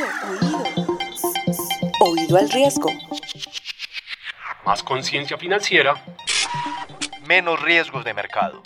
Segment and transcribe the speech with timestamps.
[0.00, 0.98] Oído, oído.
[2.00, 2.88] Oído al riesgo.
[4.64, 6.02] Más conciencia financiera.
[7.28, 8.62] Menos riesgos de mercado.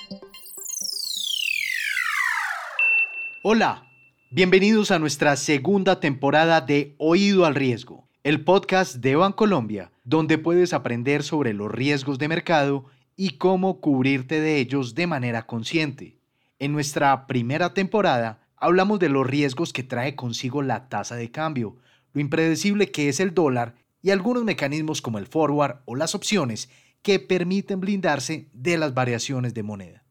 [3.43, 3.85] Hola,
[4.31, 10.73] bienvenidos a nuestra segunda temporada de Oído al Riesgo, el podcast de Bancolombia, donde puedes
[10.73, 12.85] aprender sobre los riesgos de mercado
[13.17, 16.17] y cómo cubrirte de ellos de manera consciente.
[16.61, 21.77] En nuestra primera temporada hablamos de los riesgos que trae consigo la tasa de cambio,
[22.13, 26.69] lo impredecible que es el dólar y algunos mecanismos como el forward o las opciones
[27.03, 30.05] que permiten blindarse de las variaciones de moneda.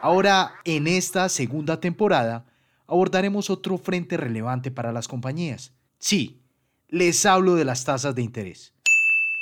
[0.00, 2.44] Ahora, en esta segunda temporada,
[2.86, 5.72] abordaremos otro frente relevante para las compañías.
[5.98, 6.40] Sí,
[6.88, 8.74] les hablo de las tasas de interés.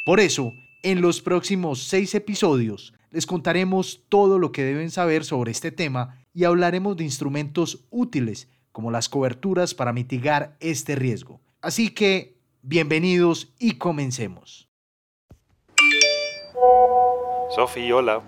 [0.05, 5.53] Por eso, en los próximos seis episodios, les contaremos todo lo que deben saber sobre
[5.53, 11.41] este tema y hablaremos de instrumentos útiles como las coberturas para mitigar este riesgo.
[11.62, 14.69] Así que, bienvenidos y comencemos.
[17.55, 18.20] Sofi, hola.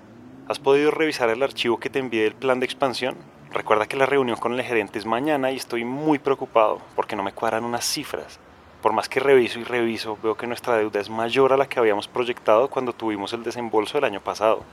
[0.49, 3.15] ¿Has podido revisar el archivo que te envié del plan de expansión?
[3.53, 7.23] Recuerda que la reunión con el gerente es mañana y estoy muy preocupado porque no
[7.23, 8.41] me cuadran unas cifras.
[8.81, 11.79] Por más que reviso y reviso, veo que nuestra deuda es mayor a la que
[11.79, 14.65] habíamos proyectado cuando tuvimos el desembolso el año pasado.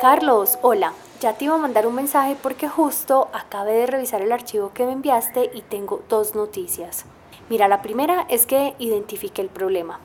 [0.00, 0.92] Carlos, hola.
[1.22, 4.84] Ya te iba a mandar un mensaje porque justo acabé de revisar el archivo que
[4.84, 7.04] me enviaste y tengo dos noticias.
[7.48, 10.00] Mira, la primera es que identifique el problema.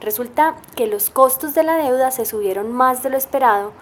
[0.00, 3.72] Resulta que los costos de la deuda se subieron más de lo esperado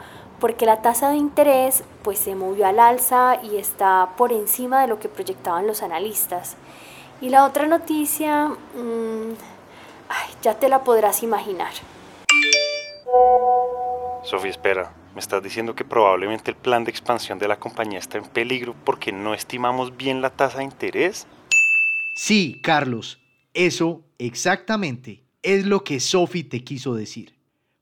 [0.40, 4.88] porque la tasa de interés pues se movió al alza y está por encima de
[4.88, 6.56] lo que proyectaban los analistas.
[7.20, 9.34] Y la otra noticia, mmm,
[10.08, 11.70] ay, ya te la podrás imaginar.
[14.24, 14.99] Sofía, espera.
[15.14, 18.76] ¿Me estás diciendo que probablemente el plan de expansión de la compañía está en peligro
[18.84, 21.26] porque no estimamos bien la tasa de interés?
[22.14, 23.18] Sí, Carlos,
[23.52, 27.34] eso exactamente es lo que Sophie te quiso decir.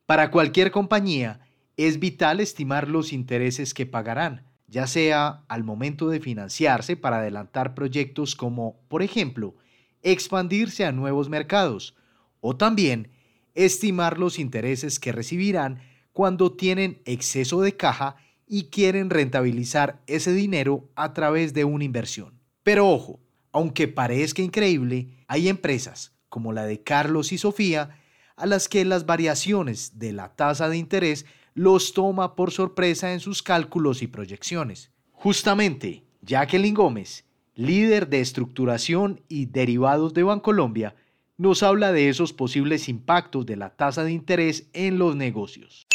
[0.06, 1.41] Para cualquier compañía
[1.76, 7.75] es vital estimar los intereses que pagarán, ya sea al momento de financiarse para adelantar
[7.75, 9.54] proyectos como, por ejemplo,
[10.02, 11.94] expandirse a nuevos mercados,
[12.41, 13.10] o también
[13.54, 15.81] estimar los intereses que recibirán
[16.18, 22.40] cuando tienen exceso de caja y quieren rentabilizar ese dinero a través de una inversión.
[22.64, 23.20] Pero ojo,
[23.52, 28.00] aunque parezca increíble, hay empresas como la de Carlos y Sofía,
[28.34, 31.24] a las que las variaciones de la tasa de interés
[31.54, 34.90] los toma por sorpresa en sus cálculos y proyecciones.
[35.12, 40.96] Justamente, Jacqueline Gómez, líder de estructuración y derivados de Bancolombia,
[41.36, 45.86] nos habla de esos posibles impactos de la tasa de interés en los negocios.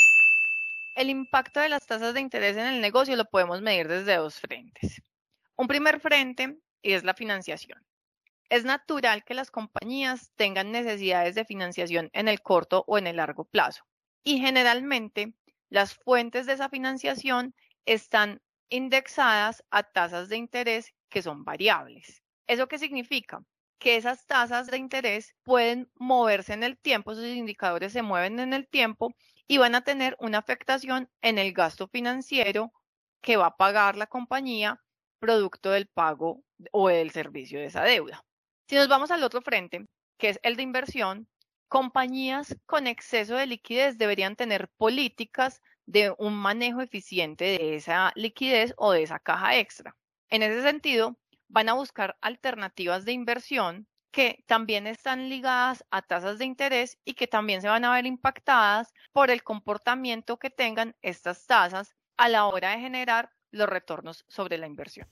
[0.95, 4.39] El impacto de las tasas de interés en el negocio lo podemos medir desde dos
[4.39, 5.01] frentes.
[5.55, 7.83] Un primer frente es la financiación.
[8.47, 13.15] Es natural que las compañías tengan necesidades de financiación en el corto o en el
[13.15, 13.83] largo plazo.
[14.23, 15.33] Y generalmente
[15.69, 17.55] las fuentes de esa financiación
[17.85, 18.39] están
[18.69, 22.21] indexadas a tasas de interés que son variables.
[22.45, 23.43] ¿Eso qué significa?
[23.79, 28.53] Que esas tasas de interés pueden moverse en el tiempo, esos indicadores se mueven en
[28.53, 29.15] el tiempo
[29.47, 32.71] y van a tener una afectación en el gasto financiero
[33.21, 34.81] que va a pagar la compañía
[35.19, 38.23] producto del pago o del servicio de esa deuda.
[38.67, 39.85] Si nos vamos al otro frente,
[40.17, 41.27] que es el de inversión,
[41.67, 48.73] compañías con exceso de liquidez deberían tener políticas de un manejo eficiente de esa liquidez
[48.77, 49.95] o de esa caja extra.
[50.29, 51.17] En ese sentido,
[51.47, 57.15] van a buscar alternativas de inversión que también están ligadas a tasas de interés y
[57.15, 62.29] que también se van a ver impactadas por el comportamiento que tengan estas tasas a
[62.29, 65.07] la hora de generar los retornos sobre la inversión.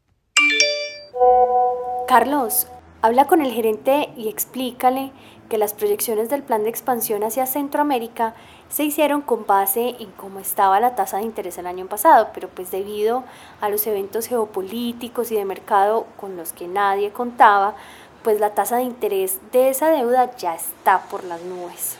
[2.07, 2.67] Carlos,
[3.03, 5.11] Habla con el gerente y explícale
[5.49, 8.35] que las proyecciones del plan de expansión hacia Centroamérica
[8.69, 12.47] se hicieron con base en cómo estaba la tasa de interés el año pasado, pero
[12.47, 13.23] pues debido
[13.59, 17.73] a los eventos geopolíticos y de mercado con los que nadie contaba,
[18.23, 21.97] pues la tasa de interés de esa deuda ya está por las nubes.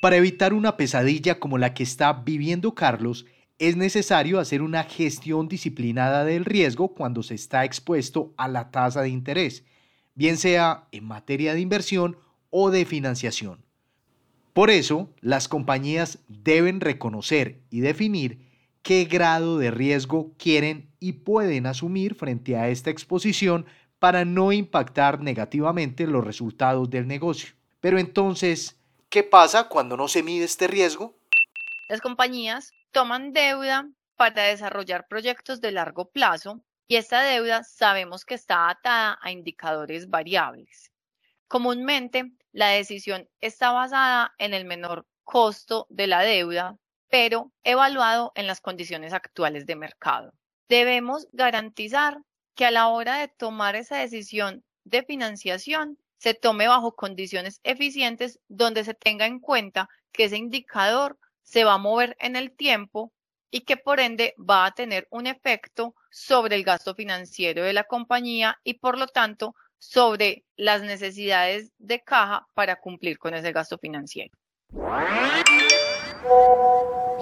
[0.00, 3.26] Para evitar una pesadilla como la que está viviendo Carlos,
[3.58, 9.02] es necesario hacer una gestión disciplinada del riesgo cuando se está expuesto a la tasa
[9.02, 9.64] de interés,
[10.14, 12.16] bien sea en materia de inversión
[12.50, 13.64] o de financiación.
[14.52, 18.46] Por eso, las compañías deben reconocer y definir
[18.82, 23.66] qué grado de riesgo quieren y pueden asumir frente a esta exposición
[23.98, 27.54] para no impactar negativamente los resultados del negocio.
[27.80, 31.18] Pero entonces, ¿qué pasa cuando no se mide este riesgo?
[31.88, 38.34] Las compañías toman deuda para desarrollar proyectos de largo plazo y esta deuda sabemos que
[38.34, 40.90] está atada a indicadores variables.
[41.46, 46.76] Comúnmente, la decisión está basada en el menor costo de la deuda,
[47.08, 50.32] pero evaluado en las condiciones actuales de mercado.
[50.68, 52.22] Debemos garantizar
[52.58, 58.40] que a la hora de tomar esa decisión de financiación se tome bajo condiciones eficientes
[58.48, 63.12] donde se tenga en cuenta que ese indicador se va a mover en el tiempo
[63.52, 67.84] y que por ende va a tener un efecto sobre el gasto financiero de la
[67.84, 73.78] compañía y por lo tanto sobre las necesidades de caja para cumplir con ese gasto
[73.78, 74.36] financiero.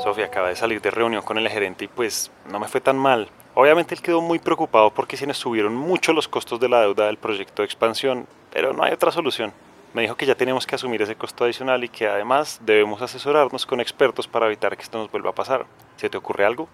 [0.02, 2.96] Sofía acaba de salir de reunión con el gerente y pues no me fue tan
[2.96, 3.28] mal.
[3.58, 7.06] Obviamente él quedó muy preocupado porque se nos subieron mucho los costos de la deuda
[7.06, 9.50] del proyecto de expansión, pero no hay otra solución.
[9.94, 13.64] Me dijo que ya tenemos que asumir ese costo adicional y que además debemos asesorarnos
[13.64, 15.64] con expertos para evitar que esto nos vuelva a pasar.
[15.96, 16.68] ¿Se te ocurre algo?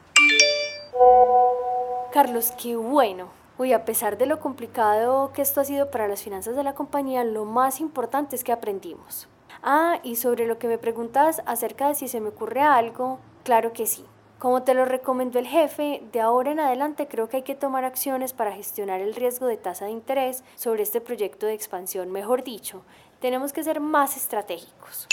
[2.12, 3.28] Carlos, qué bueno.
[3.58, 6.74] Uy, a pesar de lo complicado que esto ha sido para las finanzas de la
[6.74, 9.28] compañía, lo más importante es que aprendimos.
[9.62, 13.72] Ah, y sobre lo que me preguntas acerca de si se me ocurre algo, claro
[13.72, 14.04] que sí.
[14.42, 17.84] Como te lo recomendó el jefe, de ahora en adelante creo que hay que tomar
[17.84, 22.10] acciones para gestionar el riesgo de tasa de interés sobre este proyecto de expansión.
[22.10, 22.82] Mejor dicho,
[23.20, 25.06] tenemos que ser más estratégicos.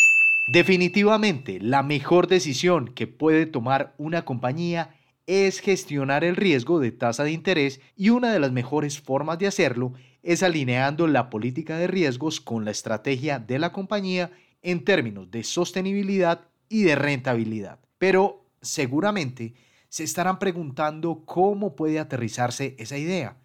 [0.51, 4.95] Definitivamente, la mejor decisión que puede tomar una compañía
[5.27, 9.45] es gestionar el riesgo de tasa de interés y una de las mejores formas de
[9.45, 9.93] hacerlo
[10.23, 14.31] es alineando la política de riesgos con la estrategia de la compañía
[14.63, 17.77] en términos de sostenibilidad y de rentabilidad.
[17.99, 19.53] Pero seguramente
[19.89, 23.37] se estarán preguntando cómo puede aterrizarse esa idea.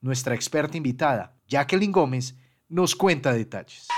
[0.00, 2.34] Nuestra experta invitada, Jacqueline Gómez,
[2.68, 3.88] nos cuenta detalles.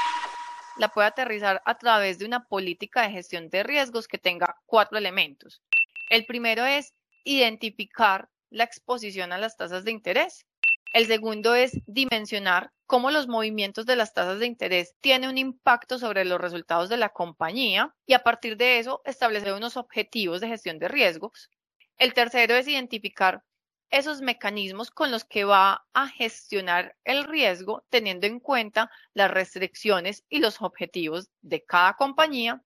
[0.78, 4.98] La puede aterrizar a través de una política de gestión de riesgos que tenga cuatro
[4.98, 5.62] elementos.
[6.10, 10.46] El primero es identificar la exposición a las tasas de interés.
[10.92, 15.98] El segundo es dimensionar cómo los movimientos de las tasas de interés tienen un impacto
[15.98, 20.48] sobre los resultados de la compañía y a partir de eso establecer unos objetivos de
[20.48, 21.48] gestión de riesgos.
[21.96, 23.42] El tercero es identificar
[23.88, 30.24] esos mecanismos con los que va a gestionar el riesgo teniendo en cuenta las restricciones
[30.28, 32.62] y los objetivos de cada compañía.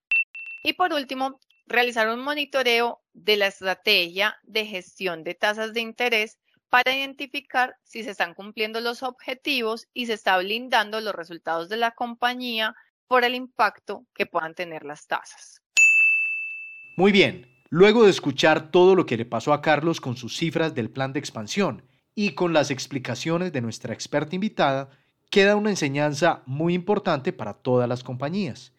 [0.64, 6.38] Y por último, realizar un monitoreo de la estrategia de gestión de tasas de interés
[6.70, 11.76] para identificar si se están cumpliendo los objetivos y se está blindando los resultados de
[11.76, 12.74] la compañía
[13.06, 15.62] por el impacto que puedan tener las tasas.
[16.96, 20.74] Muy bien, luego de escuchar todo lo que le pasó a Carlos con sus cifras
[20.74, 21.84] del plan de expansión
[22.14, 24.90] y con las explicaciones de nuestra experta invitada,
[25.30, 28.72] queda una enseñanza muy importante para todas las compañías.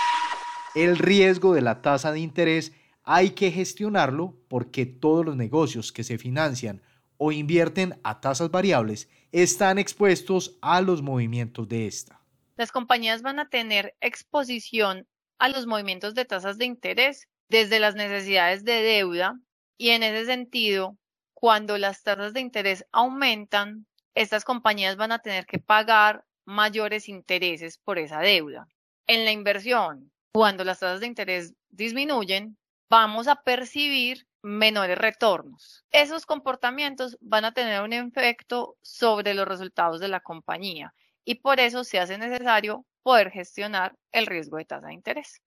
[0.74, 2.74] El riesgo de la tasa de interés
[3.04, 6.82] hay que gestionarlo porque todos los negocios que se financian
[7.18, 12.22] o invierten a tasas variables están expuestos a los movimientos de esta.
[12.56, 17.96] Las compañías van a tener exposición a los movimientos de tasas de interés desde las
[17.96, 19.40] necesidades de deuda
[19.78, 20.98] y en ese sentido,
[21.34, 23.86] cuando las tasas de interés aumentan,
[24.16, 28.68] estas compañías van a tener que pagar mayores intereses por esa deuda.
[29.06, 32.58] En la inversión, cuando las tasas de interés disminuyen,
[32.90, 35.86] vamos a percibir menores retornos.
[35.92, 40.94] Esos comportamientos van a tener un efecto sobre los resultados de la compañía
[41.26, 45.42] y por eso se hace necesario poder gestionar el riesgo de tasa de interés.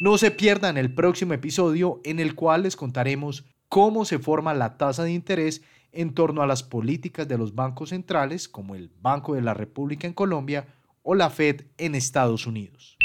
[0.00, 4.76] No se pierdan el próximo episodio en el cual les contaremos cómo se forma la
[4.76, 9.34] tasa de interés en torno a las políticas de los bancos centrales como el Banco
[9.34, 10.66] de la República en Colombia
[11.02, 12.96] o la Fed en Estados Unidos.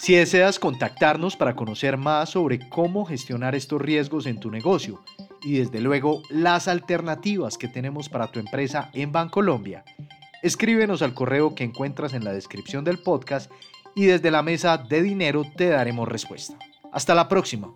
[0.00, 5.02] Si deseas contactarnos para conocer más sobre cómo gestionar estos riesgos en tu negocio
[5.42, 9.84] y desde luego las alternativas que tenemos para tu empresa en Bancolombia,
[10.42, 13.52] escríbenos al correo que encuentras en la descripción del podcast
[13.94, 16.56] y desde la mesa de dinero te daremos respuesta.
[16.92, 17.74] Hasta la próxima.